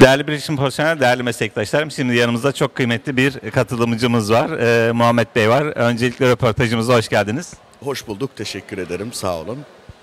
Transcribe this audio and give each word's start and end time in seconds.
Değerli 0.00 0.26
bilişim 0.26 0.56
profesyonel, 0.56 1.00
değerli 1.00 1.22
meslektaşlarım. 1.22 1.90
Şimdi 1.90 2.16
yanımızda 2.16 2.52
çok 2.52 2.74
kıymetli 2.74 3.16
bir 3.16 3.50
katılımcımız 3.50 4.32
var. 4.32 4.50
Ee, 4.50 4.92
Muhammed 4.92 5.26
Bey 5.36 5.48
var. 5.48 5.62
Öncelikle 5.62 6.30
röportajımıza 6.30 6.96
hoş 6.96 7.08
geldiniz. 7.08 7.54
Hoş 7.84 8.06
bulduk, 8.06 8.36
teşekkür 8.36 8.78
ederim, 8.78 9.12
sağ 9.12 9.36
olun. 9.36 9.58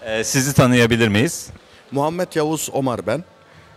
Ee, 0.06 0.24
sizi 0.24 0.54
tanıyabilir 0.54 1.08
miyiz? 1.08 1.50
Muhammed 1.92 2.28
Yavuz 2.36 2.70
Omar 2.74 3.08
ben. 3.08 3.24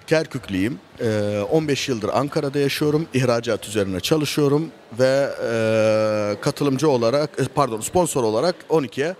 Kerküklüyüm. 0.06 0.78
Ee, 1.00 1.40
15 1.50 1.88
yıldır 1.88 2.08
Ankara'da 2.08 2.58
yaşıyorum. 2.58 3.06
İhracat 3.14 3.68
üzerine 3.68 4.00
çalışıyorum 4.00 4.68
ve 4.98 5.30
e, 5.44 6.40
katılımcı 6.40 6.90
olarak, 6.90 7.30
e, 7.38 7.44
pardon 7.54 7.80
sponsor 7.80 8.24
olarak 8.24 8.54
12'ye 8.70 9.14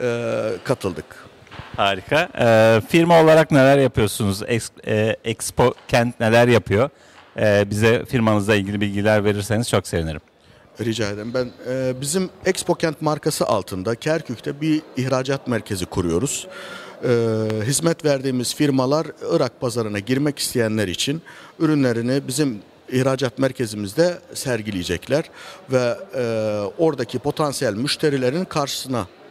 e, 0.00 0.50
katıldık. 0.64 1.04
Harika. 1.76 2.28
Ee, 2.38 2.80
firma 2.88 3.22
olarak 3.22 3.50
neler 3.50 3.78
yapıyorsunuz? 3.78 4.42
Ex- 4.42 4.86
e, 4.86 5.16
Expo 5.24 5.74
Kent 5.88 6.20
neler 6.20 6.48
yapıyor? 6.48 6.90
Ee, 7.38 7.70
bize 7.70 8.04
firmanızla 8.04 8.54
ilgili 8.54 8.80
bilgiler 8.80 9.24
verirseniz 9.24 9.68
çok 9.68 9.86
sevinirim. 9.86 10.20
Rica 10.80 11.10
ederim. 11.10 11.34
Ben 11.34 11.50
e, 11.68 12.00
bizim 12.00 12.30
Expo 12.46 12.74
Kent 12.74 13.02
markası 13.02 13.46
altında 13.46 13.94
Kerkük'te 13.94 14.60
bir 14.60 14.82
ihracat 14.96 15.48
merkezi 15.48 15.86
kuruyoruz. 15.86 16.46
E, 17.04 17.08
hizmet 17.62 18.04
verdiğimiz 18.04 18.54
firmalar 18.54 19.06
Irak 19.32 19.60
pazarına 19.60 19.98
girmek 19.98 20.38
isteyenler 20.38 20.88
için 20.88 21.22
ürünlerini 21.58 22.28
bizim 22.28 22.58
ihracat 22.92 23.38
merkezimizde 23.38 24.18
sergileyecekler 24.34 25.24
ve 25.72 25.98
e, 26.16 26.22
oradaki 26.78 27.18
potansiyel 27.18 27.74
müşterilerin 27.74 28.44
karşısına 28.44 29.00
e, 29.00 29.23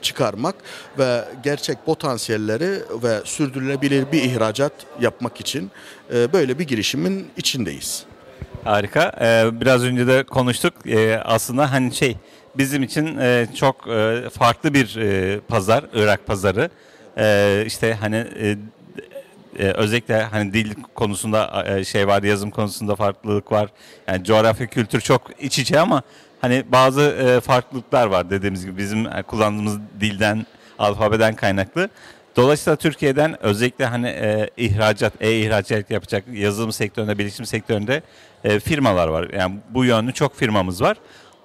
çıkarmak 0.00 0.54
ve 0.98 1.24
gerçek 1.42 1.86
potansiyelleri 1.86 2.82
ve 3.02 3.20
sürdürülebilir 3.24 4.12
bir 4.12 4.22
ihracat 4.22 4.72
yapmak 5.00 5.40
için 5.40 5.70
e, 6.14 6.32
böyle 6.32 6.58
bir 6.58 6.64
girişimin 6.64 7.26
içindeyiz. 7.36 8.04
Harika. 8.64 9.12
Ee, 9.20 9.60
biraz 9.60 9.84
önce 9.84 10.06
de 10.06 10.22
konuştuk. 10.22 10.74
Aslında 11.24 11.72
hani 11.72 11.94
şey 11.94 12.16
bizim 12.58 12.82
için 12.82 13.18
e, 13.18 13.46
çok 13.56 13.88
e, 13.88 14.22
farklı 14.32 14.74
bir 14.74 14.96
e, 14.96 15.40
pazar, 15.40 15.84
Irak 15.94 16.26
pazarı. 16.26 16.70
Ee, 17.18 17.64
işte 17.66 17.94
hani 18.00 18.26
e, 19.58 19.64
özellikle 19.64 20.22
hani 20.22 20.52
dil 20.52 20.74
konusunda 20.94 21.64
e, 21.68 21.84
şey 21.84 22.06
var, 22.06 22.22
yazım 22.22 22.50
konusunda 22.50 22.96
farklılık 22.96 23.52
var. 23.52 23.68
Yani 24.08 24.24
coğrafya, 24.24 24.66
kültür 24.66 25.00
çok 25.00 25.22
iç 25.40 25.58
içe 25.58 25.80
ama 25.80 26.02
hani 26.40 26.64
bazı 26.72 27.00
e, 27.02 27.40
farklılıklar 27.40 28.06
var 28.06 28.30
dediğimiz 28.30 28.66
gibi 28.66 28.76
bizim 28.76 29.06
e, 29.06 29.22
kullandığımız 29.22 29.78
dilden, 30.00 30.46
alfabeden 30.78 31.36
kaynaklı. 31.36 31.88
Dolayısıyla 32.36 32.76
Türkiye'den 32.76 33.44
özellikle 33.44 33.86
hani 33.86 34.08
e, 34.08 34.50
ihracat, 34.56 35.12
e-ihracat 35.20 35.90
yapacak 35.90 36.24
yazılım 36.32 36.72
sektöründe, 36.72 37.18
bilişim 37.18 37.46
sektöründe 37.46 38.02
e, 38.44 38.60
firmalar 38.60 39.08
var. 39.08 39.30
Yani 39.32 39.54
bu 39.70 39.84
yönlü 39.84 40.12
çok 40.12 40.36
firmamız 40.36 40.82
var. 40.82 40.96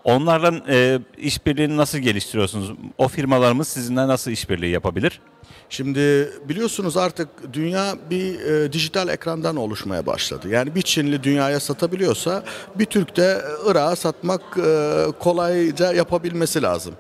Onlarla 0.05 0.61
e, 0.69 0.99
işbirliğini 1.17 1.77
nasıl 1.77 1.97
geliştiriyorsunuz? 1.97 2.71
O 2.97 3.07
firmalarımız 3.07 3.67
sizinle 3.67 4.07
nasıl 4.07 4.31
işbirliği 4.31 4.71
yapabilir? 4.71 5.21
Şimdi 5.69 6.29
biliyorsunuz 6.49 6.97
artık 6.97 7.27
dünya 7.53 7.95
bir 8.09 8.39
e, 8.39 8.73
dijital 8.73 9.09
ekrandan 9.09 9.55
oluşmaya 9.55 10.05
başladı. 10.05 10.49
Yani 10.49 10.75
bir 10.75 10.81
Çinli 10.81 11.23
dünyaya 11.23 11.59
satabiliyorsa 11.59 12.43
bir 12.75 12.85
Türk 12.85 13.17
de 13.17 13.41
Irak'a 13.65 13.95
satmak 13.95 14.41
e, 14.57 15.05
kolayca 15.19 15.93
yapabilmesi 15.93 16.61
lazım. 16.61 16.93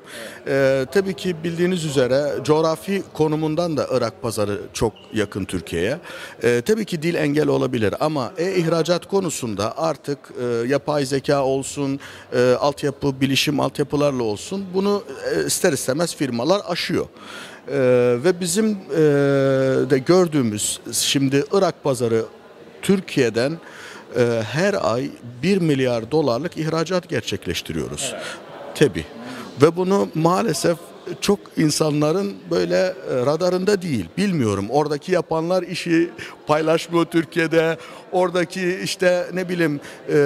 E, 0.47 0.85
tabii 0.91 1.13
ki 1.13 1.35
bildiğiniz 1.43 1.85
üzere 1.85 2.31
coğrafi 2.43 3.03
konumundan 3.13 3.77
da 3.77 3.87
Irak 3.91 4.21
pazarı 4.21 4.61
çok 4.73 4.93
yakın 5.13 5.45
Türkiye'ye. 5.45 5.97
E, 6.43 6.61
tabii 6.61 6.85
ki 6.85 7.01
dil 7.01 7.15
engel 7.15 7.47
olabilir 7.47 7.93
ama 7.99 8.31
e-ihracat 8.37 9.05
konusunda 9.05 9.77
artık 9.77 10.19
e, 10.41 10.67
yapay 10.67 11.05
zeka 11.05 11.43
olsun, 11.43 11.99
e, 12.33 12.51
altyapı, 12.59 12.94
bilişim 13.03 13.59
altyapılarla 13.59 14.23
olsun 14.23 14.65
bunu 14.73 15.03
e, 15.35 15.45
ister 15.45 15.73
istemez 15.73 16.15
firmalar 16.15 16.61
aşıyor. 16.67 17.05
Ee, 17.67 18.17
ve 18.23 18.39
bizim 18.39 18.69
e, 18.71 18.97
de 19.89 19.97
gördüğümüz 19.97 20.79
şimdi 20.91 21.43
Irak 21.51 21.83
pazarı 21.83 22.25
Türkiye'den 22.81 23.57
e, 24.17 24.41
her 24.51 24.93
ay 24.93 25.09
1 25.43 25.57
milyar 25.57 26.11
dolarlık 26.11 26.57
ihracat 26.57 27.09
gerçekleştiriyoruz. 27.09 28.13
Tabi. 28.75 29.05
Ve 29.61 29.75
bunu 29.75 30.09
maalesef 30.15 30.77
çok 31.21 31.39
insanların 31.57 32.35
böyle 32.51 32.75
e, 32.75 32.93
radarında 33.25 33.81
değil. 33.81 34.05
Bilmiyorum. 34.17 34.65
Oradaki 34.69 35.11
yapanlar 35.11 35.63
işi 35.63 36.09
paylaşmıyor 36.47 37.05
Türkiye'de. 37.05 37.77
Oradaki 38.11 38.79
işte 38.83 39.25
ne 39.33 39.49
bileyim 39.49 39.79
e, 40.09 40.17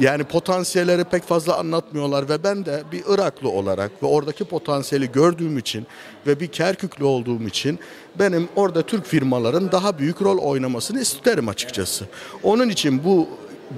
yani 0.00 0.24
potansiyelleri 0.24 1.04
pek 1.04 1.22
fazla 1.22 1.58
anlatmıyorlar 1.58 2.28
ve 2.28 2.44
ben 2.44 2.66
de 2.66 2.82
bir 2.92 3.02
Iraklı 3.08 3.48
olarak 3.48 4.02
ve 4.02 4.06
oradaki 4.06 4.44
potansiyeli 4.44 5.12
gördüğüm 5.12 5.58
için 5.58 5.86
ve 6.26 6.40
bir 6.40 6.46
Kerküklü 6.46 7.04
olduğum 7.04 7.42
için 7.42 7.78
benim 8.18 8.48
orada 8.56 8.82
Türk 8.82 9.06
firmaların 9.06 9.72
daha 9.72 9.98
büyük 9.98 10.22
rol 10.22 10.38
oynamasını 10.38 11.00
isterim 11.00 11.48
açıkçası. 11.48 12.04
Onun 12.42 12.68
için 12.68 13.04
bu 13.04 13.28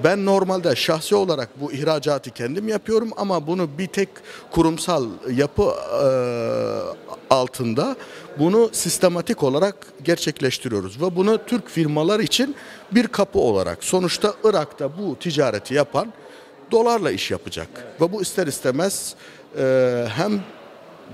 ben 0.03 0.25
normalde 0.25 0.75
şahsi 0.75 1.15
olarak 1.15 1.49
bu 1.61 1.71
ihracatı 1.71 2.31
kendim 2.31 2.67
yapıyorum 2.67 3.09
ama 3.17 3.47
bunu 3.47 3.69
bir 3.77 3.87
tek 3.87 4.09
kurumsal 4.51 5.05
yapı 5.31 5.63
e, 5.63 6.07
altında 7.29 7.95
bunu 8.39 8.69
sistematik 8.71 9.43
olarak 9.43 9.75
gerçekleştiriyoruz 10.03 11.01
ve 11.01 11.15
bunu 11.15 11.39
Türk 11.47 11.69
firmalar 11.69 12.19
için 12.19 12.55
bir 12.91 13.07
kapı 13.07 13.39
olarak 13.39 13.83
sonuçta 13.83 14.33
Irak'ta 14.43 14.97
bu 14.97 15.19
ticareti 15.19 15.73
yapan 15.73 16.13
dolarla 16.71 17.11
iş 17.11 17.31
yapacak 17.31 17.67
ve 18.01 18.11
bu 18.11 18.21
ister 18.21 18.47
istemez 18.47 19.15
e, 19.59 20.05
hem 20.09 20.41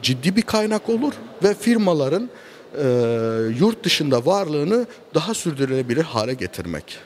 ciddi 0.01 0.35
bir 0.35 0.41
kaynak 0.41 0.89
olur 0.89 1.13
ve 1.43 1.53
firmaların 1.53 2.29
e, 2.77 2.83
yurt 3.59 3.83
dışında 3.83 4.25
varlığını 4.25 4.85
daha 5.13 5.33
sürdürülebilir 5.33 6.03
hale 6.03 6.33
getirmek. 6.33 6.97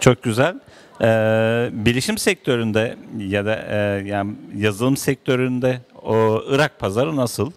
Çok 0.00 0.22
güzel. 0.22 0.56
Ee, 1.00 1.68
bilişim 1.72 2.18
sektöründe 2.18 2.96
ya 3.18 3.46
da 3.46 3.66
e, 3.68 3.76
yani 4.06 4.34
yazılım 4.56 4.96
sektöründe 4.96 5.80
o 6.02 6.42
Irak 6.48 6.78
pazarı 6.78 7.16
nasıl? 7.16 7.50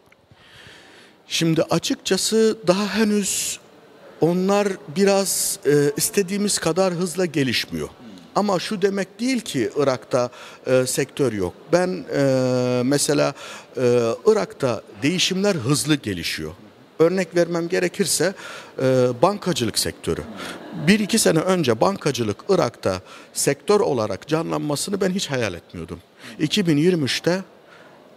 Şimdi 1.30 1.64
açıkçası 1.64 2.58
daha 2.68 2.96
henüz 2.96 3.60
onlar 4.22 4.68
biraz 4.96 5.60
e, 5.66 5.92
istediğimiz 5.98 6.58
kadar 6.60 6.94
hızla 6.94 7.26
gelişmiyor. 7.26 7.90
Ama 8.36 8.60
şu 8.60 8.82
demek 8.82 9.20
değil 9.20 9.42
ki 9.42 9.70
Irak'ta 9.78 10.30
e, 10.68 10.86
sektör 10.86 11.34
yok. 11.34 11.54
Ben 11.74 12.06
e, 12.16 12.82
mesela 12.86 13.34
e, 13.78 14.12
Irak'ta 14.26 14.82
değişimler 15.04 15.56
hızlı 15.56 15.96
gelişiyor. 15.96 16.52
Örnek 17.00 17.36
vermem 17.36 17.70
gerekirse 17.70 18.34
e, 18.82 19.08
bankacılık 19.22 19.80
sektörü. 19.80 20.22
Bir 20.88 21.00
iki 21.00 21.20
sene 21.20 21.40
önce 21.40 21.82
bankacılık 21.82 22.38
Irak'ta 22.50 23.02
sektör 23.34 23.80
olarak 23.80 24.28
canlanmasını 24.28 25.02
ben 25.02 25.10
hiç 25.10 25.30
hayal 25.30 25.54
etmiyordum. 25.54 26.00
2023'te 26.40 27.42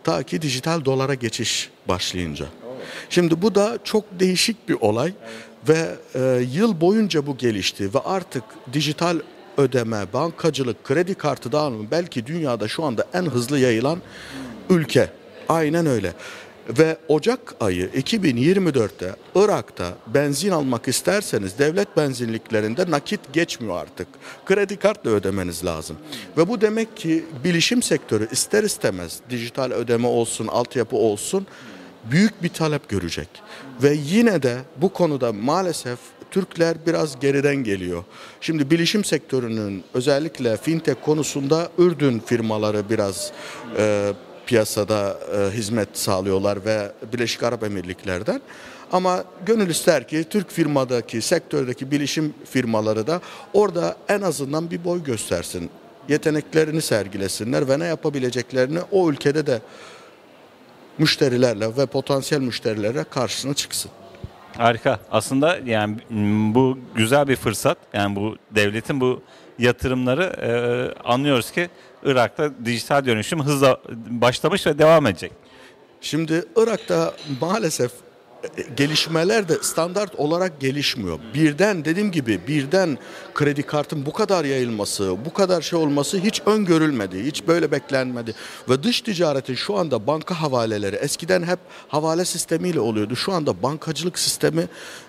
ta 0.05 0.23
ki 0.23 0.43
dijital 0.43 0.85
dolara 0.85 1.15
geçiş 1.15 1.71
başlayınca. 1.89 2.47
Şimdi 3.11 3.43
bu 3.43 3.55
da 3.55 3.79
çok 3.85 4.05
değişik 4.21 4.69
bir 4.69 4.77
olay 4.81 5.13
ve 5.69 5.89
e, 6.15 6.47
yıl 6.53 6.81
boyunca 6.81 7.27
bu 7.27 7.37
gelişti 7.37 7.95
ve 7.95 7.99
artık 7.99 8.45
dijital 8.73 9.19
ödeme, 9.57 10.07
bankacılık, 10.13 10.85
kredi 10.85 11.15
kartı 11.15 11.53
dağılımı 11.53 11.91
belki 11.91 12.27
dünyada 12.27 12.69
şu 12.69 12.85
anda 12.85 13.07
en 13.15 13.23
hızlı 13.23 13.59
yayılan 13.59 13.99
ülke. 14.71 15.11
Aynen 15.49 15.87
öyle. 15.87 16.13
Ve 16.79 16.97
Ocak 17.09 17.55
ayı 17.61 17.87
2024'te 17.87 19.15
Irak'ta 19.35 19.95
benzin 20.07 20.51
almak 20.51 20.89
isterseniz 20.89 21.59
devlet 21.59 21.97
benzinliklerinde 21.97 22.91
nakit 22.91 23.33
geçmiyor 23.33 23.79
artık. 23.79 24.09
Kredi 24.47 24.77
kartla 24.77 25.11
ödemeniz 25.11 25.65
lazım. 25.65 25.97
Ve 26.37 26.49
bu 26.49 26.61
demek 26.61 26.97
ki 26.97 27.25
bilişim 27.45 27.83
sektörü 27.83 28.29
ister 28.33 28.65
istemez 28.65 29.21
dijital 29.31 29.71
ödeme 29.71 30.07
olsun, 30.07 30.47
altyapı 30.47 30.97
olsun 30.97 31.47
büyük 32.11 32.43
bir 32.43 32.49
talep 32.49 32.89
görecek. 32.89 33.29
Ve 33.83 33.97
yine 34.05 34.43
de 34.43 34.59
bu 34.77 34.93
konuda 34.93 35.33
maalesef 35.33 35.99
Türkler 36.31 36.77
biraz 36.87 37.21
geriden 37.21 37.57
geliyor. 37.57 38.05
Şimdi 38.41 38.71
bilişim 38.71 39.05
sektörünün 39.05 39.85
özellikle 39.95 40.57
fintech 40.57 40.97
konusunda 41.05 41.69
Ürdün 41.79 42.19
firmaları 42.19 42.91
biraz 42.91 43.33
e, 43.79 44.13
piyasada 44.47 45.19
e, 45.37 45.57
hizmet 45.57 45.89
sağlıyorlar 45.93 46.65
ve 46.65 46.93
Birleşik 47.13 47.43
Arap 47.43 47.65
Emirlikleri'den. 47.65 48.41
Ama 48.93 49.25
gönül 49.47 49.71
ister 49.71 50.09
ki 50.09 50.25
Türk 50.31 50.51
firmadaki, 50.51 51.23
sektördeki 51.23 51.91
bilişim 51.91 52.35
firmaları 52.45 53.07
da 53.07 53.21
orada 53.53 53.97
en 54.09 54.21
azından 54.21 54.71
bir 54.71 54.85
boy 54.85 55.05
göstersin. 55.05 55.71
Yeteneklerini 56.09 56.83
sergilesinler 56.83 57.69
ve 57.69 57.79
ne 57.79 57.87
yapabileceklerini 57.87 58.79
o 58.91 59.11
ülkede 59.11 59.47
de 59.47 59.61
müşterilerle 60.99 61.77
ve 61.77 61.87
potansiyel 61.87 62.43
müşterilerle 62.43 63.05
karşısına 63.05 63.55
çıksın. 63.55 63.91
Harika. 64.57 65.01
Aslında 65.11 65.59
yani 65.67 65.97
bu 66.55 66.79
güzel 66.95 67.29
bir 67.29 67.37
fırsat. 67.37 67.79
Yani 67.93 68.17
bu 68.17 68.37
devletin 68.51 69.01
bu 69.01 69.23
yatırımları 69.59 70.25
e, 70.25 70.51
anlıyoruz 71.09 71.51
ki 71.51 71.69
Irak'ta 72.05 72.51
dijital 72.65 73.07
dönüşüm 73.07 73.43
hızla 73.43 73.81
başlamış 74.09 74.67
ve 74.67 74.79
devam 74.79 75.07
edecek. 75.07 75.33
Şimdi 76.01 76.45
Irak'ta 76.57 77.15
maalesef 77.41 77.93
gelişmeler 78.77 79.49
de 79.49 79.55
standart 79.63 80.15
olarak 80.15 80.61
gelişmiyor. 80.61 81.19
Birden 81.35 81.85
dediğim 81.85 82.13
gibi 82.13 82.41
birden 82.49 82.99
kredi 83.35 83.63
kartın 83.63 84.07
bu 84.07 84.13
kadar 84.13 84.45
yayılması, 84.45 85.17
bu 85.25 85.33
kadar 85.33 85.63
şey 85.63 85.79
olması 85.79 86.19
hiç 86.19 86.43
öngörülmedi. 86.47 87.25
Hiç 87.25 87.47
böyle 87.47 87.71
beklenmedi. 87.71 88.35
Ve 88.69 88.83
dış 88.83 89.01
ticaretin 89.01 89.55
şu 89.55 89.77
anda 89.77 90.07
banka 90.07 90.35
havaleleri 90.35 90.97
eskiden 90.97 91.43
hep 91.43 91.59
havale 91.89 92.25
sistemiyle 92.25 92.81
oluyordu. 92.81 93.17
Şu 93.17 93.33
anda 93.33 93.63
bankacılık 93.63 94.19
sistemi 94.19 94.69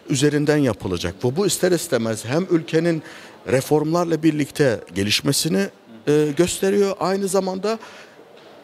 üzerinden 0.09 0.57
yapılacak. 0.57 1.15
Ve 1.25 1.35
bu 1.35 1.47
ister 1.47 1.71
istemez 1.71 2.25
hem 2.25 2.47
ülkenin 2.49 3.03
reformlarla 3.47 4.23
birlikte 4.23 4.79
gelişmesini 4.95 5.69
e, 6.07 6.27
gösteriyor. 6.37 6.95
Aynı 6.99 7.27
zamanda 7.27 7.79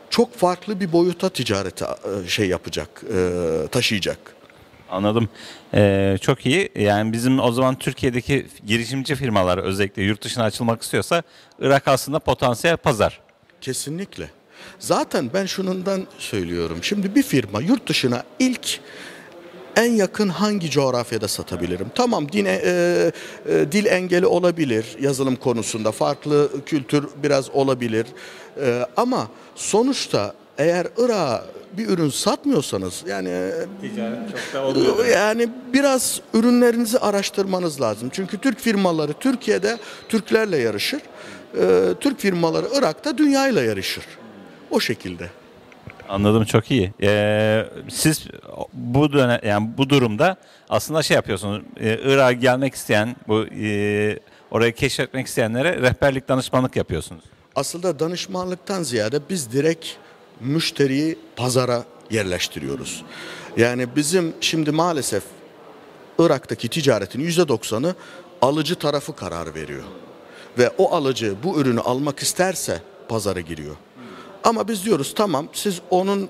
çok 0.10 0.36
farklı 0.36 0.80
bir 0.80 0.92
boyuta 0.92 1.30
ticareti 1.30 1.86
e, 1.86 2.28
şey 2.28 2.48
yapacak, 2.48 3.04
e, 3.14 3.68
taşıyacak. 3.72 4.39
Anladım. 4.92 5.30
Ee, 5.74 6.18
çok 6.22 6.46
iyi. 6.46 6.70
Yani 6.76 7.14
bizim 7.14 7.40
o 7.40 7.52
zaman 7.52 7.76
Türkiye'deki 7.76 8.48
girişimci 8.66 9.16
firmalar 9.16 9.58
özellikle 9.58 10.04
yurt 10.04 10.24
dışına 10.24 10.44
açılmak 10.44 10.82
istiyorsa 10.82 11.24
Irak 11.60 11.88
aslında 11.88 12.20
potansiyel 12.20 12.78
pazar. 12.78 13.20
Kesinlikle. 13.62 14.30
Zaten 14.80 15.30
ben 15.34 15.46
şunundan 15.46 16.08
söylüyorum. 16.18 16.80
Şimdi 16.82 17.16
bir 17.16 17.24
firma 17.24 17.62
yurt 17.62 17.88
dışına 17.88 18.24
ilk 18.40 18.80
en 19.76 19.92
yakın 19.92 20.30
hangi 20.30 20.70
coğrafyada 20.70 21.28
satabilirim? 21.28 21.88
Tamam 21.96 22.32
din, 22.32 22.46
e, 22.46 22.52
e, 22.54 23.12
dil 23.72 23.86
engeli 23.86 24.26
olabilir 24.26 24.86
yazılım 25.02 25.36
konusunda. 25.36 25.92
Farklı 25.92 26.50
kültür 26.66 27.08
biraz 27.24 27.50
olabilir. 27.50 28.06
E, 28.62 28.86
ama 28.98 29.28
sonuçta 29.56 30.34
eğer 30.58 30.88
Irak'a 30.98 31.46
bir 31.78 31.88
ürün 31.90 32.10
satmıyorsanız 32.10 33.04
yani 33.08 33.52
çok 34.54 34.76
da 35.00 35.08
yani 35.08 35.50
biraz 35.74 36.22
ürünlerinizi 36.34 37.00
araştırmanız 37.00 37.82
lazım. 37.82 38.10
Çünkü 38.14 38.38
Türk 38.38 38.60
firmaları 38.60 39.14
Türkiye'de 39.14 39.78
Türklerle 40.10 40.58
yarışır. 40.58 41.02
Ee, 41.58 41.94
Türk 42.00 42.20
firmaları 42.20 42.66
Irak'ta 42.78 43.18
dünyayla 43.18 43.64
yarışır. 43.64 44.04
O 44.72 44.80
şekilde. 44.80 45.30
Anladım 46.10 46.46
çok 46.46 46.72
iyi. 46.72 46.94
Ee, 47.02 47.66
siz 47.90 48.28
bu 48.74 49.14
dönem 49.14 49.40
yani 49.44 49.70
bu 49.78 49.90
durumda 49.90 50.36
aslında 50.70 51.04
şey 51.04 51.16
yapıyorsunuz. 51.16 51.64
E, 51.80 52.00
Irak'a 52.04 52.32
gelmek 52.32 52.76
isteyen 52.76 53.16
bu 53.28 53.46
e, 53.46 54.20
orayı 54.52 54.74
keşfetmek 54.74 55.28
isteyenlere 55.28 55.82
rehberlik 55.82 56.28
danışmanlık 56.28 56.76
yapıyorsunuz. 56.76 57.24
Aslında 57.56 58.00
danışmanlıktan 58.00 58.84
ziyade 58.84 59.20
biz 59.30 59.52
direkt 59.52 59.88
müşteriyi 60.40 61.18
pazara 61.36 61.84
yerleştiriyoruz. 62.10 63.04
Yani 63.58 63.96
bizim 63.96 64.34
şimdi 64.42 64.72
maalesef 64.72 65.24
Irak'taki 66.20 66.68
ticaretin 66.70 67.30
%90'ı 67.30 67.96
alıcı 68.42 68.76
tarafı 68.76 69.16
karar 69.16 69.56
veriyor. 69.56 69.84
Ve 70.58 70.70
o 70.78 70.92
alıcı 70.96 71.36
bu 71.44 71.60
ürünü 71.60 71.80
almak 71.80 72.20
isterse 72.20 72.82
pazara 73.08 73.40
giriyor. 73.40 73.76
Ama 74.44 74.68
biz 74.68 74.86
diyoruz 74.86 75.14
tamam 75.16 75.48
siz 75.54 75.82
onun 75.90 76.30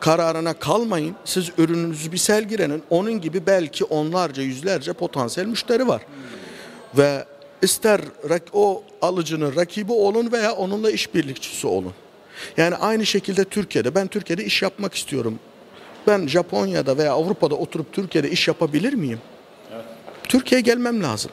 kararına 0.00 0.54
kalmayın. 0.54 1.16
Siz 1.24 1.50
ürününüzü 1.58 2.12
bir 2.12 2.18
sergilenin. 2.18 2.82
Onun 2.90 3.20
gibi 3.20 3.46
belki 3.46 3.84
onlarca 3.84 4.42
yüzlerce 4.42 4.92
potansiyel 4.92 5.46
müşteri 5.46 5.88
var. 5.88 6.02
Ve 6.96 7.24
ister 7.62 8.00
o 8.52 8.82
alıcının 9.02 9.56
rakibi 9.56 9.92
olun 9.92 10.32
veya 10.32 10.52
onunla 10.52 10.90
işbirlikçisi 10.90 11.66
olun. 11.66 11.92
Yani 12.56 12.74
aynı 12.74 13.06
şekilde 13.06 13.44
Türkiye'de 13.44 13.94
ben 13.94 14.06
Türkiye'de 14.06 14.44
iş 14.44 14.62
yapmak 14.62 14.94
istiyorum. 14.94 15.38
Ben 16.06 16.26
Japonya'da 16.26 16.98
veya 16.98 17.12
Avrupa'da 17.12 17.54
oturup 17.54 17.92
Türkiye'de 17.92 18.30
iş 18.30 18.48
yapabilir 18.48 18.92
miyim? 18.92 19.18
Türkiye'ye 20.28 20.62
gelmem 20.62 21.02
lazım. 21.02 21.30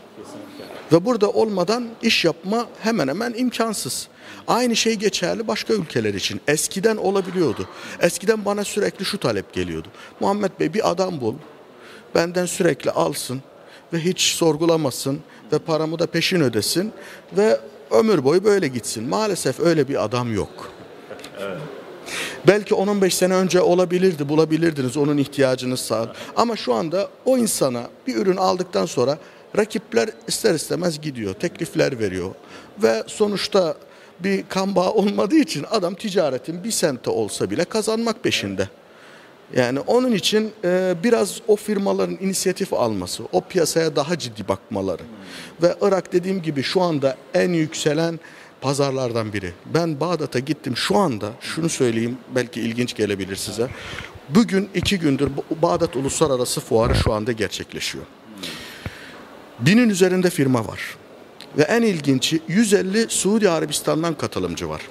Ve 0.91 1.05
burada 1.05 1.29
olmadan 1.29 1.87
iş 2.01 2.25
yapma 2.25 2.67
hemen 2.79 3.07
hemen 3.07 3.33
imkansız. 3.37 4.07
Aynı 4.47 4.75
şey 4.75 4.95
geçerli 4.95 5.47
başka 5.47 5.73
ülkeler 5.73 6.13
için. 6.13 6.41
Eskiden 6.47 6.97
olabiliyordu. 6.97 7.67
Eskiden 7.99 8.45
bana 8.45 8.63
sürekli 8.63 9.05
şu 9.05 9.17
talep 9.17 9.53
geliyordu. 9.53 9.87
Muhammed 10.19 10.51
Bey 10.59 10.73
bir 10.73 10.91
adam 10.91 11.21
bul. 11.21 11.35
Benden 12.15 12.45
sürekli 12.45 12.91
alsın 12.91 13.41
ve 13.93 13.99
hiç 13.99 14.21
sorgulamasın 14.21 15.19
ve 15.51 15.59
paramı 15.59 15.99
da 15.99 16.07
peşin 16.07 16.41
ödesin 16.41 16.91
ve 17.37 17.59
ömür 17.91 18.23
boyu 18.23 18.43
böyle 18.43 18.67
gitsin. 18.67 19.09
Maalesef 19.09 19.59
öyle 19.59 19.87
bir 19.87 20.03
adam 20.03 20.33
yok. 20.33 20.74
Belki 22.47 22.73
10-15 22.73 23.09
sene 23.09 23.33
önce 23.33 23.61
olabilirdi, 23.61 24.29
bulabilirdiniz 24.29 24.97
onun 24.97 25.17
ihtiyacınız 25.17 25.79
sağ. 25.79 26.13
Ama 26.35 26.55
şu 26.55 26.73
anda 26.73 27.09
o 27.25 27.37
insana 27.37 27.83
bir 28.07 28.15
ürün 28.15 28.37
aldıktan 28.37 28.85
sonra 28.85 29.17
rakipler 29.57 30.09
ister 30.27 30.53
istemez 30.53 31.01
gidiyor, 31.01 31.33
teklifler 31.33 31.99
veriyor. 31.99 32.31
Ve 32.83 33.03
sonuçta 33.07 33.75
bir 34.19 34.43
kan 34.49 34.75
bağı 34.75 34.91
olmadığı 34.91 35.35
için 35.35 35.65
adam 35.71 35.95
ticaretin 35.95 36.63
bir 36.63 36.71
sente 36.71 37.09
olsa 37.09 37.49
bile 37.49 37.63
kazanmak 37.63 38.23
peşinde. 38.23 38.69
Yani 39.55 39.79
onun 39.79 40.11
için 40.11 40.51
e, 40.63 40.95
biraz 41.03 41.41
o 41.47 41.55
firmaların 41.55 42.17
inisiyatif 42.21 42.73
alması, 42.73 43.23
o 43.31 43.41
piyasaya 43.41 43.95
daha 43.95 44.19
ciddi 44.19 44.47
bakmaları 44.47 45.03
ve 45.61 45.75
Irak 45.81 46.13
dediğim 46.13 46.41
gibi 46.41 46.63
şu 46.63 46.81
anda 46.81 47.17
en 47.33 47.49
yükselen 47.49 48.19
pazarlardan 48.61 49.33
biri. 49.33 49.53
Ben 49.65 49.99
Bağdat'a 49.99 50.39
gittim 50.39 50.77
şu 50.77 50.97
anda 50.97 51.31
şunu 51.41 51.69
söyleyeyim 51.69 52.17
belki 52.35 52.61
ilginç 52.61 52.95
gelebilir 52.95 53.35
size. 53.35 53.69
Bugün 54.29 54.69
iki 54.73 54.99
gündür 54.99 55.29
Bağdat 55.61 55.95
Uluslararası 55.95 56.61
Fuarı 56.61 56.95
şu 56.95 57.13
anda 57.13 57.31
gerçekleşiyor. 57.31 58.05
Binin 59.59 59.89
üzerinde 59.89 60.29
firma 60.29 60.67
var. 60.67 60.79
Ve 61.57 61.61
en 61.61 61.81
ilginci 61.81 62.41
150 62.47 63.05
Suudi 63.09 63.49
Arabistan'dan 63.49 64.13
katılımcı 64.13 64.69
var. 64.69 64.81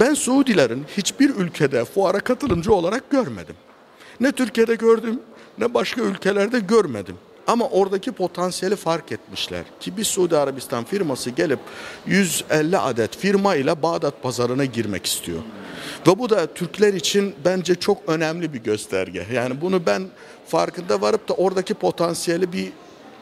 Ben 0.00 0.14
Suudilerin 0.14 0.84
hiçbir 0.96 1.30
ülkede 1.30 1.84
fuara 1.84 2.20
katılımcı 2.20 2.74
olarak 2.74 3.10
görmedim. 3.10 3.56
Ne 4.20 4.32
Türkiye'de 4.32 4.74
gördüm 4.74 5.20
ne 5.58 5.74
başka 5.74 6.02
ülkelerde 6.02 6.60
görmedim. 6.60 7.16
Ama 7.46 7.68
oradaki 7.68 8.12
potansiyeli 8.12 8.76
fark 8.76 9.12
etmişler 9.12 9.64
ki 9.80 9.96
bir 9.96 10.04
Suudi 10.04 10.36
Arabistan 10.36 10.84
firması 10.84 11.30
gelip 11.30 11.58
150 12.06 12.78
adet 12.78 13.16
firma 13.16 13.54
ile 13.54 13.82
Bağdat 13.82 14.22
pazarına 14.22 14.64
girmek 14.64 15.06
istiyor. 15.06 15.38
Ve 16.06 16.18
bu 16.18 16.30
da 16.30 16.46
Türkler 16.46 16.94
için 16.94 17.34
bence 17.44 17.74
çok 17.74 17.98
önemli 18.06 18.52
bir 18.52 18.58
gösterge. 18.58 19.26
Yani 19.32 19.60
bunu 19.60 19.86
ben 19.86 20.06
farkında 20.46 21.00
varıp 21.00 21.28
da 21.28 21.34
oradaki 21.34 21.74
potansiyeli 21.74 22.52
bir 22.52 22.72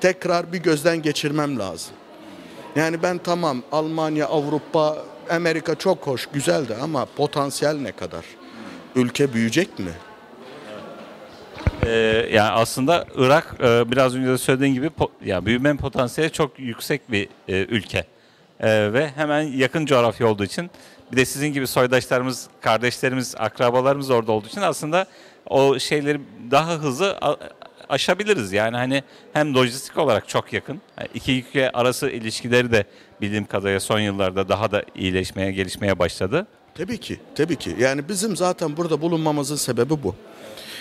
tekrar 0.00 0.52
bir 0.52 0.58
gözden 0.58 1.02
geçirmem 1.02 1.58
lazım. 1.58 1.94
Yani 2.76 3.02
ben 3.02 3.18
tamam 3.18 3.62
Almanya, 3.72 4.26
Avrupa, 4.26 5.04
Amerika 5.30 5.74
çok 5.74 6.06
hoş, 6.06 6.26
güzeldi 6.26 6.76
ama 6.82 7.06
potansiyel 7.16 7.74
ne 7.74 7.92
kadar? 7.92 8.24
Ülke 8.96 9.32
büyüyecek 9.34 9.78
mi? 9.78 9.92
Ee, 11.86 12.28
yani 12.32 12.50
aslında 12.50 13.06
Irak 13.16 13.56
e, 13.60 13.90
biraz 13.90 14.16
önce 14.16 14.28
de 14.28 14.38
söylediğin 14.38 14.74
gibi 14.74 14.86
po- 14.86 15.10
ya 15.24 15.46
büyüme 15.46 15.76
potansiyeli 15.76 16.32
çok 16.32 16.58
yüksek 16.58 17.12
bir 17.12 17.28
e, 17.48 17.64
ülke. 17.64 18.04
E, 18.60 18.92
ve 18.92 19.08
hemen 19.16 19.42
yakın 19.42 19.86
coğrafya 19.86 20.26
olduğu 20.26 20.44
için 20.44 20.70
bir 21.12 21.16
de 21.16 21.24
sizin 21.24 21.48
gibi 21.48 21.66
soydaşlarımız, 21.66 22.48
kardeşlerimiz, 22.60 23.34
akrabalarımız 23.38 24.10
orada 24.10 24.32
olduğu 24.32 24.46
için 24.46 24.60
aslında 24.60 25.06
o 25.46 25.78
şeyleri 25.78 26.20
daha 26.50 26.72
hızlı 26.72 27.18
aşabiliriz. 27.88 28.52
Yani 28.52 28.76
hani 28.76 29.02
hem 29.32 29.54
lojistik 29.54 29.98
olarak 29.98 30.28
çok 30.28 30.52
yakın. 30.52 30.80
Yani 30.98 31.08
iki 31.14 31.38
ülke 31.38 31.70
arası 31.70 32.10
ilişkileri 32.10 32.72
de 32.72 32.84
bildiğim 33.20 33.44
kadarıyla 33.46 33.80
son 33.80 34.00
yıllarda 34.00 34.48
daha 34.48 34.70
da 34.72 34.84
iyileşmeye, 34.94 35.52
gelişmeye 35.52 35.98
başladı. 35.98 36.46
Tabii 36.74 36.98
ki, 36.98 37.20
tabii 37.34 37.56
ki. 37.56 37.76
Yani 37.78 38.08
bizim 38.08 38.36
zaten 38.36 38.76
burada 38.76 39.00
bulunmamızın 39.00 39.56
sebebi 39.56 40.02
bu. 40.02 40.14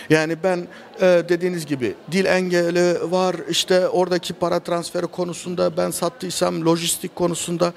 Yani 0.10 0.38
ben 0.44 0.68
e, 1.02 1.24
dediğiniz 1.30 1.66
gibi 1.66 1.96
dil 2.12 2.26
engeli 2.26 3.12
var, 3.12 3.36
işte 3.50 3.88
oradaki 3.88 4.34
para 4.34 4.60
transferi 4.60 5.08
konusunda 5.08 5.78
ben 5.78 5.92
sattıysam 5.92 6.66
lojistik 6.66 7.16
konusunda 7.16 7.74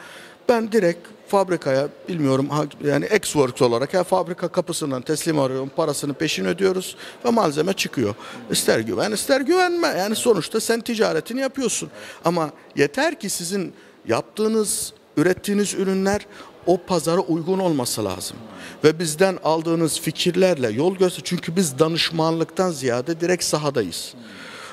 ben 0.49 0.73
direkt 0.73 1.09
fabrikaya 1.29 1.89
bilmiyorum 2.09 2.49
yani 2.85 3.05
ex-works 3.05 3.65
olarak 3.65 3.95
ya 3.95 4.05
fabrika 4.05 4.49
kapısından 4.49 5.03
teslim 5.03 5.39
arıyorum 5.39 5.71
parasını 5.77 6.15
peşin 6.15 6.45
ödüyoruz 6.45 6.97
ve 7.25 7.31
malzeme 7.31 7.73
çıkıyor. 7.73 8.15
İster 8.51 8.79
güven 8.79 9.13
ister 9.13 9.41
güvenme. 9.41 9.89
Yani 9.89 10.17
sonuçta 10.17 10.61
sen 10.61 10.81
ticaretini 10.81 11.41
yapıyorsun. 11.41 11.91
Ama 12.25 12.51
yeter 12.77 13.21
ki 13.21 13.31
sizin 13.31 13.75
yaptığınız 14.09 14.93
ürettiğiniz 15.17 15.75
ürünler 15.75 16.27
o 16.67 16.79
pazara 16.87 17.21
uygun 17.21 17.59
olması 17.59 18.05
lazım. 18.05 18.37
Ve 18.85 18.99
bizden 18.99 19.39
aldığınız 19.45 20.01
fikirlerle 20.01 20.71
yol 20.71 20.97
göster. 20.97 21.23
Çünkü 21.25 21.57
biz 21.57 21.79
danışmanlıktan 21.79 22.71
ziyade 22.71 23.21
direkt 23.21 23.45
sahadayız. 23.45 24.15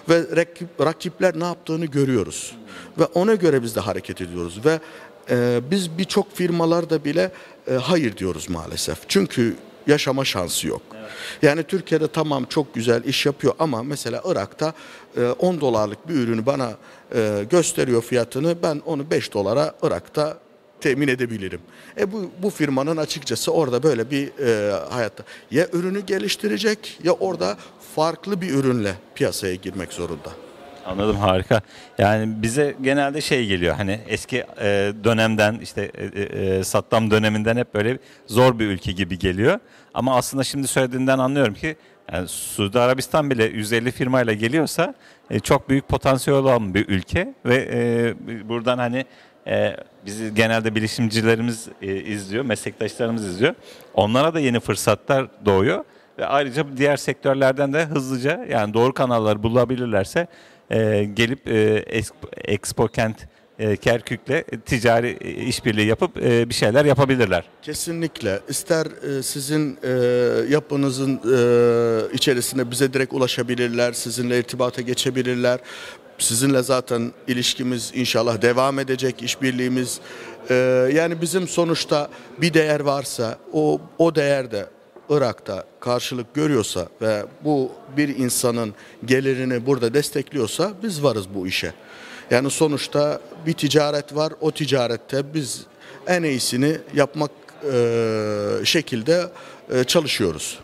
ve 0.10 0.24
rakip, 0.36 0.82
rakipler 0.82 1.40
ne 1.40 1.44
yaptığını 1.44 1.86
görüyoruz 1.86 2.56
ve 3.00 3.06
ona 3.06 3.36
göre 3.36 3.64
biz 3.64 3.76
de 3.76 3.80
hareket 3.80 4.22
ediyoruz 4.22 4.60
ve 4.66 4.80
e, 5.30 5.62
biz 5.72 5.98
birçok 5.98 6.36
firmalarda 6.36 7.06
bile 7.06 7.32
e, 7.68 7.74
hayır 7.74 8.18
diyoruz 8.18 8.50
maalesef 8.50 8.98
çünkü 9.08 9.56
yaşama 9.88 10.26
şansı 10.26 10.68
yok. 10.68 10.82
Yani 11.42 11.64
Türkiye'de 11.64 12.08
tamam 12.08 12.46
çok 12.46 12.76
güzel 12.76 13.04
iş 13.04 13.26
yapıyor 13.26 13.54
ama 13.60 13.84
mesela 13.84 14.22
Irak'ta 14.26 14.74
e, 15.18 15.26
10 15.26 15.62
dolarlık 15.62 16.08
bir 16.10 16.14
ürünü 16.14 16.46
bana 16.46 16.74
e, 17.16 17.46
gösteriyor 17.50 18.02
fiyatını 18.02 18.56
ben 18.64 18.82
onu 18.86 19.12
5 19.12 19.34
dolara 19.34 19.74
Irak'ta 19.84 20.38
temin 20.84 21.08
edebilirim. 21.08 21.62
E 22.00 22.12
bu, 22.12 22.32
bu 22.44 22.50
firmanın 22.50 22.98
açıkçası 22.98 23.52
orada 23.52 23.84
böyle 23.84 24.12
bir 24.12 24.28
e, 24.28 24.72
hayatta 24.90 25.24
ya 25.52 25.68
ürünü 25.74 26.00
geliştirecek 26.00 27.00
ya 27.04 27.12
orada 27.12 27.58
farklı 27.96 28.42
bir 28.42 28.50
ürünle 28.50 28.94
piyasaya 29.16 29.56
girmek 29.56 29.94
zorunda. 29.94 30.30
Anladım 30.86 31.16
harika. 31.16 31.62
Yani 31.98 32.42
bize 32.42 32.76
genelde 32.82 33.22
şey 33.22 33.48
geliyor 33.48 33.76
hani 33.76 34.00
eski 34.08 34.46
e, 34.62 34.94
dönemden 35.04 35.60
işte 35.62 35.92
e, 35.96 36.22
e, 36.22 36.64
Saddam 36.64 37.12
döneminden 37.12 37.58
hep 37.58 37.74
böyle 37.74 37.98
zor 38.28 38.60
bir 38.60 38.68
ülke 38.68 38.92
gibi 38.92 39.20
geliyor. 39.20 39.60
Ama 39.94 40.16
aslında 40.18 40.44
şimdi 40.44 40.68
söylediğinden 40.68 41.20
anlıyorum 41.20 41.54
ki 41.54 41.76
yani 42.12 42.28
Suudi 42.28 42.80
Arabistan 42.80 43.30
bile 43.30 43.46
150 43.46 43.92
firmayla 43.92 44.34
geliyorsa 44.34 44.94
e, 45.30 45.40
çok 45.40 45.70
büyük 45.70 45.88
potansiyel 45.88 46.40
olan 46.40 46.74
bir 46.74 46.88
ülke 46.88 47.34
ve 47.46 47.70
e, 47.72 48.50
buradan 48.50 48.78
hani 48.78 49.06
e, 49.48 49.78
bizi 50.06 50.34
genelde 50.34 50.76
bilişimcilerimiz 50.76 51.70
e, 51.82 51.96
izliyor, 51.96 52.46
meslektaşlarımız 52.46 53.26
izliyor. 53.28 53.56
Onlara 53.94 54.34
da 54.34 54.40
yeni 54.40 54.60
fırsatlar 54.60 55.28
doğuyor 55.46 55.84
ve 56.18 56.26
ayrıca 56.26 56.66
diğer 56.78 56.98
sektörlerden 56.98 57.74
de 57.74 57.86
hızlıca 57.86 58.46
yani 58.50 58.74
doğru 58.74 58.94
kanalları 58.94 59.44
bulabilirlerse 59.44 60.28
e, 60.70 61.04
gelip 61.04 61.48
e, 61.48 61.84
Expo, 62.44 62.88
Kent 62.88 63.28
e, 63.60 63.76
Kerkük'le 63.76 64.44
ticari 64.66 65.18
e, 65.22 65.32
işbirliği 65.32 65.88
yapıp 65.88 66.18
e, 66.18 66.50
bir 66.50 66.54
şeyler 66.54 66.86
yapabilirler. 66.86 67.44
Kesinlikle. 67.62 68.40
İster 68.50 68.88
sizin 69.24 69.78
e, 69.84 69.90
yapınızın 70.50 71.18
içerisinde 72.14 72.72
bize 72.72 72.94
direkt 72.94 73.14
ulaşabilirler, 73.14 73.94
sizinle 73.94 74.40
irtibata 74.40 74.82
geçebilirler. 74.82 75.60
Sizinle 76.18 76.64
zaten 76.64 77.12
ilişkimiz 77.28 77.92
inşallah 77.96 78.42
devam 78.42 78.80
edecek, 78.80 79.24
işbirliğimiz. 79.24 80.00
Yani 80.94 81.22
bizim 81.22 81.48
sonuçta 81.48 82.10
bir 82.42 82.54
değer 82.54 82.80
varsa 82.80 83.38
o 83.54 83.82
o 83.98 84.16
değer 84.16 84.52
de 84.52 84.66
Irak'ta 85.10 85.64
karşılık 85.80 86.34
görüyorsa 86.34 86.88
ve 87.02 87.24
bu 87.44 87.72
bir 87.98 88.18
insanın 88.18 88.74
gelirini 89.06 89.66
burada 89.66 89.94
destekliyorsa 89.94 90.74
biz 90.84 91.04
varız 91.04 91.26
bu 91.36 91.48
işe. 91.48 91.74
Yani 92.32 92.50
sonuçta 92.50 93.20
bir 93.46 93.54
ticaret 93.54 94.16
var. 94.16 94.34
O 94.42 94.52
ticarette 94.52 95.34
biz 95.34 95.66
en 96.08 96.24
iyisini 96.24 96.78
yapmak 96.94 97.32
e, 97.74 98.66
şekilde 98.66 99.28
e, 99.74 99.84
çalışıyoruz. 99.84 100.60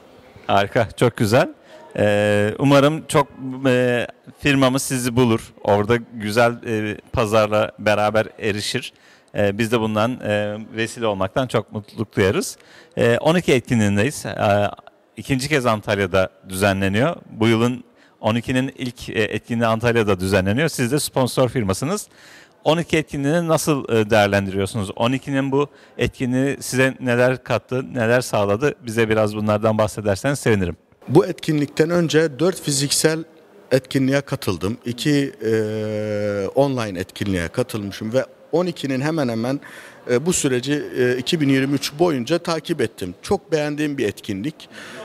Harika, 0.48 0.88
çok 0.98 1.18
güzel. 1.18 1.50
Ee, 1.98 2.56
umarım 2.60 3.06
çok 3.08 3.28
e, 3.66 4.08
firmamız 4.40 4.82
sizi 4.82 5.16
bulur. 5.16 5.54
Orada 5.64 5.96
güzel 6.14 6.54
e, 6.66 6.98
pazarla 7.14 7.72
beraber 7.80 8.28
erişir. 8.40 8.94
E, 9.36 9.58
biz 9.58 9.72
de 9.72 9.80
bundan 9.80 10.20
e, 10.20 10.58
vesile 10.76 11.08
olmaktan 11.08 11.48
çok 11.48 11.72
mutluluk 11.72 12.16
duyarız. 12.16 12.58
E, 12.98 13.18
12 13.18 13.54
etkinliğindeyiz. 13.54 14.26
E, 14.26 14.70
ikinci 15.18 15.50
kez 15.50 15.66
Antalya'da 15.66 16.30
düzenleniyor. 16.50 17.16
Bu 17.30 17.48
yılın 17.48 17.84
12'nin 18.22 18.74
ilk 18.78 19.10
e, 19.10 19.22
etkinliği 19.22 19.68
Antalya'da 19.68 20.20
düzenleniyor. 20.20 20.70
Siz 20.70 20.92
de 20.92 21.00
sponsor 21.00 21.50
firmasınız. 21.50 22.08
12 22.64 22.98
etkinliğini 22.98 23.48
nasıl 23.48 23.90
e, 23.90 24.10
değerlendiriyorsunuz? 24.10 24.90
12'nin 24.90 25.52
bu 25.52 25.68
etkinliği 25.98 26.58
size 26.60 26.94
neler 27.00 27.44
kattı, 27.44 27.94
neler 27.94 28.22
sağladı? 28.22 28.76
Bize 28.86 29.10
biraz 29.10 29.36
bunlardan 29.36 29.78
bahsederseniz 29.78 30.40
sevinirim. 30.40 30.78
Bu 31.08 31.26
etkinlikten 31.26 31.90
önce 31.90 32.40
4 32.40 32.62
fiziksel 32.62 33.24
etkinliğe 33.72 34.22
katıldım. 34.22 34.78
2 34.86 35.34
e, 35.46 35.52
online 36.56 37.00
etkinliğe 37.00 37.48
katılmışım 37.48 38.14
ve 38.14 38.26
12'nin 38.54 39.02
hemen 39.02 39.30
hemen 39.30 39.60
e, 40.12 40.26
bu 40.26 40.34
süreci 40.34 40.84
e, 40.98 41.18
2023 41.18 42.00
boyunca 42.00 42.38
takip 42.38 42.82
ettim. 42.82 43.16
Çok 43.22 43.52
beğendiğim 43.52 43.98
bir 43.98 44.08
etkinlik. 44.08 44.56
E, 44.64 44.99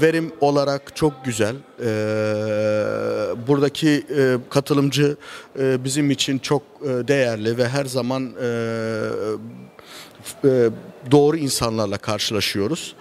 verim 0.00 0.32
olarak 0.40 0.96
çok 0.96 1.24
güzel. 1.24 1.54
E, 1.80 1.90
buradaki 3.48 4.06
e, 4.16 4.36
katılımcı 4.50 5.16
e, 5.58 5.84
bizim 5.84 6.10
için 6.10 6.38
çok 6.38 6.62
e, 6.82 7.08
değerli 7.08 7.58
ve 7.58 7.68
her 7.68 7.84
zaman 7.84 8.32
e, 8.42 8.48
e, 10.44 10.70
doğru 11.10 11.36
insanlarla 11.36 11.98
karşılaşıyoruz. 11.98 12.94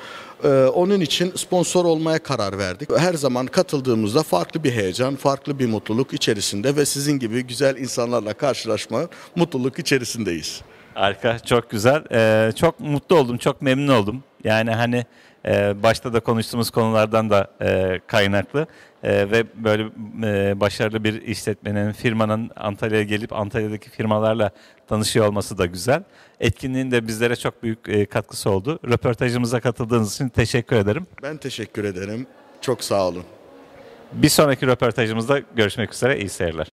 Ee, 0.44 0.48
Onun 0.48 1.00
için 1.00 1.32
sponsor 1.36 1.86
olmaya 1.86 2.20
karar 2.20 2.58
verdik. 2.58 2.90
Her 2.98 3.14
zaman 3.14 3.46
katıldığımızda 3.46 4.24
farklı 4.24 4.64
bir 4.64 4.72
heyecan, 4.72 5.16
farklı 5.16 5.60
bir 5.60 5.68
mutluluk 5.68 6.14
içerisinde 6.14 6.76
ve 6.76 6.86
sizin 6.86 7.20
gibi 7.20 7.42
güzel 7.42 7.78
insanlarla 7.78 8.34
karşılaşma, 8.34 9.08
mutluluk 9.36 9.80
içerisindeyiz. 9.80 10.62
Harika, 11.00 11.40
çok 11.40 11.70
güzel. 11.70 12.04
Ee, 12.12 12.52
çok 12.52 12.80
mutlu 12.80 13.16
oldum, 13.16 13.38
çok 13.38 13.62
memnun 13.62 13.94
oldum. 13.94 14.24
Yani 14.44 14.72
hani 14.72 15.06
e, 15.46 15.84
başta 15.84 16.14
da 16.14 16.20
konuştuğumuz 16.20 16.70
konulardan 16.70 17.30
da 17.30 17.48
e, 17.62 18.00
kaynaklı 18.08 18.68
E, 19.04 19.32
ve 19.32 19.44
böyle 19.56 19.84
e, 20.24 20.60
başarılı 20.60 21.04
bir 21.04 21.22
işletmenin, 21.22 21.92
firmanın 21.92 22.52
Antalya'ya 22.56 23.04
gelip 23.04 23.34
Antalya'daki 23.34 23.90
firmalarla 23.90 24.52
tanışıyor 24.88 25.28
olması 25.28 25.58
da 25.58 25.66
güzel. 25.66 26.04
Etkinliğin 26.40 26.92
de 26.92 27.08
bizlere 27.08 27.36
çok 27.36 27.64
büyük 27.64 27.80
e, 27.90 28.06
katkısı 28.06 28.50
oldu. 28.50 28.80
Röportajımıza 28.90 29.60
katıldığınız 29.60 30.14
için 30.16 30.30
teşekkür 30.30 30.76
ederim. 30.76 31.08
Ben 31.24 31.38
teşekkür 31.38 31.84
ederim. 31.84 32.28
Çok 32.62 32.84
sağ 32.84 33.08
olun. 33.08 33.24
Bir 34.14 34.30
sonraki 34.30 34.68
röportajımızda 34.68 35.40
görüşmek 35.56 35.94
üzere. 35.94 36.20
İyi 36.20 36.30
seyirler. 36.30 36.68